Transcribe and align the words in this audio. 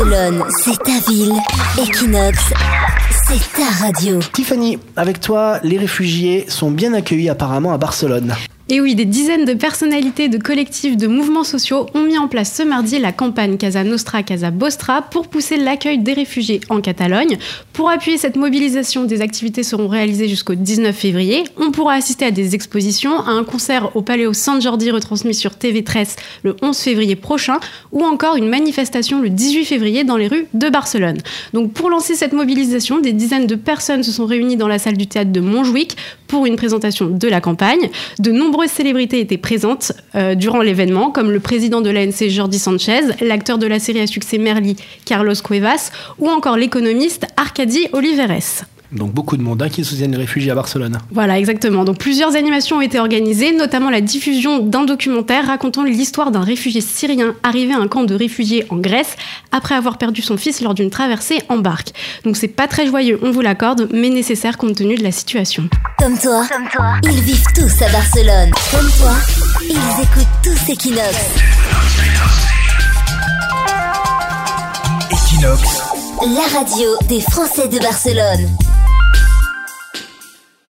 Barcelone, 0.00 0.44
c'est 0.64 0.78
ta 0.78 1.10
ville. 1.10 1.34
Equinox, 1.78 2.38
c'est 3.28 3.52
ta 3.52 3.84
radio. 3.84 4.18
Tiffany, 4.32 4.78
avec 4.96 5.20
toi, 5.20 5.60
les 5.62 5.76
réfugiés 5.76 6.46
sont 6.48 6.70
bien 6.70 6.94
accueillis 6.94 7.28
apparemment 7.28 7.74
à 7.74 7.76
Barcelone. 7.76 8.34
Et 8.72 8.80
oui, 8.80 8.94
des 8.94 9.04
dizaines 9.04 9.46
de 9.46 9.54
personnalités, 9.54 10.28
de 10.28 10.38
collectifs, 10.38 10.96
de 10.96 11.08
mouvements 11.08 11.42
sociaux 11.42 11.86
ont 11.92 12.02
mis 12.02 12.16
en 12.16 12.28
place 12.28 12.54
ce 12.56 12.62
mardi 12.62 13.00
la 13.00 13.10
campagne 13.10 13.56
Casa 13.56 13.82
Nostra, 13.82 14.22
Casa 14.22 14.52
Bostra 14.52 15.02
pour 15.02 15.26
pousser 15.26 15.56
l'accueil 15.56 15.98
des 15.98 16.12
réfugiés 16.12 16.60
en 16.68 16.80
Catalogne. 16.80 17.36
Pour 17.72 17.90
appuyer 17.90 18.16
cette 18.16 18.36
mobilisation, 18.36 19.02
des 19.02 19.22
activités 19.22 19.64
seront 19.64 19.88
réalisées 19.88 20.28
jusqu'au 20.28 20.54
19 20.54 20.94
février. 20.94 21.42
On 21.56 21.72
pourra 21.72 21.94
assister 21.94 22.26
à 22.26 22.30
des 22.30 22.54
expositions, 22.54 23.18
à 23.18 23.30
un 23.30 23.42
concert 23.42 23.96
au 23.96 24.02
Paléo 24.02 24.32
San 24.34 24.62
Jordi 24.62 24.92
retransmis 24.92 25.34
sur 25.34 25.50
TV13 25.54 26.14
le 26.44 26.54
11 26.62 26.78
février 26.78 27.16
prochain, 27.16 27.58
ou 27.90 28.04
encore 28.04 28.36
une 28.36 28.48
manifestation 28.48 29.20
le 29.20 29.30
18 29.30 29.64
février 29.64 30.04
dans 30.04 30.16
les 30.16 30.28
rues 30.28 30.46
de 30.54 30.68
Barcelone. 30.68 31.18
Donc 31.54 31.72
pour 31.72 31.90
lancer 31.90 32.14
cette 32.14 32.32
mobilisation, 32.32 33.00
des 33.00 33.14
dizaines 33.14 33.48
de 33.48 33.56
personnes 33.56 34.04
se 34.04 34.12
sont 34.12 34.26
réunies 34.26 34.56
dans 34.56 34.68
la 34.68 34.78
salle 34.78 34.96
du 34.96 35.08
théâtre 35.08 35.32
de 35.32 35.40
Montjuic 35.40 35.96
pour 36.30 36.46
une 36.46 36.56
présentation 36.56 37.06
de 37.06 37.28
la 37.28 37.40
campagne. 37.40 37.90
De 38.20 38.30
nombreuses 38.30 38.70
célébrités 38.70 39.18
étaient 39.18 39.36
présentes 39.36 39.92
euh, 40.14 40.36
durant 40.36 40.62
l'événement, 40.62 41.10
comme 41.10 41.32
le 41.32 41.40
président 41.40 41.80
de 41.80 41.90
l'ANC 41.90 42.28
Jordi 42.28 42.58
Sanchez, 42.58 43.00
l'acteur 43.20 43.58
de 43.58 43.66
la 43.66 43.80
série 43.80 44.00
à 44.00 44.06
succès 44.06 44.38
Merli 44.38 44.76
Carlos 45.04 45.34
Cuevas, 45.42 45.90
ou 46.18 46.28
encore 46.28 46.56
l'économiste 46.56 47.26
Arcadi 47.36 47.88
Oliveres. 47.92 48.64
Donc 48.92 49.12
beaucoup 49.12 49.36
de 49.36 49.42
monde 49.42 49.62
hein, 49.62 49.68
qui 49.68 49.84
soutiennent 49.84 50.10
les 50.10 50.16
réfugiés 50.16 50.50
à 50.50 50.54
Barcelone. 50.54 50.98
Voilà, 51.12 51.38
exactement. 51.38 51.84
Donc 51.84 51.98
plusieurs 51.98 52.34
animations 52.34 52.76
ont 52.76 52.80
été 52.80 52.98
organisées, 52.98 53.52
notamment 53.56 53.88
la 53.90 54.00
diffusion 54.00 54.58
d'un 54.58 54.84
documentaire 54.84 55.46
racontant 55.46 55.84
l'histoire 55.84 56.30
d'un 56.30 56.40
réfugié 56.40 56.80
syrien 56.80 57.34
arrivé 57.42 57.72
à 57.72 57.78
un 57.78 57.86
camp 57.86 58.02
de 58.02 58.14
réfugiés 58.14 58.66
en 58.68 58.76
Grèce 58.76 59.16
après 59.52 59.76
avoir 59.76 59.96
perdu 59.96 60.22
son 60.22 60.36
fils 60.36 60.60
lors 60.60 60.74
d'une 60.74 60.90
traversée 60.90 61.40
en 61.48 61.58
barque. 61.58 61.92
Donc 62.24 62.36
c'est 62.36 62.48
pas 62.48 62.66
très 62.66 62.86
joyeux, 62.86 63.18
on 63.22 63.30
vous 63.30 63.40
l'accorde, 63.40 63.88
mais 63.92 64.10
nécessaire 64.10 64.58
compte 64.58 64.74
tenu 64.76 64.96
de 64.96 65.02
la 65.04 65.12
situation. 65.12 65.68
Comme 65.98 66.18
toi, 66.18 66.44
Comme 66.50 66.68
toi, 66.68 66.94
ils 67.04 67.22
vivent 67.22 67.44
tous 67.54 67.82
à 67.82 67.88
Barcelone. 67.90 68.50
Comme 68.72 68.90
toi, 68.98 69.14
ils 69.62 70.02
écoutent 70.02 70.26
tous 70.42 70.72
Equinox. 70.72 71.16
Equinox. 75.12 75.82
La 76.22 76.58
radio 76.58 76.88
des 77.08 77.20
Français 77.20 77.68
de 77.68 77.78
Barcelone. 77.78 78.48